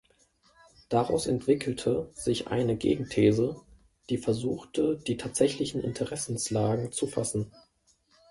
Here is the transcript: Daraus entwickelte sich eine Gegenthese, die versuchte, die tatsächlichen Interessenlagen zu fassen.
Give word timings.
Daraus 0.89 1.27
entwickelte 1.27 2.09
sich 2.15 2.47
eine 2.47 2.75
Gegenthese, 2.75 3.61
die 4.09 4.17
versuchte, 4.17 4.97
die 4.97 5.15
tatsächlichen 5.15 5.83
Interessenlagen 5.83 6.91
zu 6.91 7.05
fassen. 7.05 7.51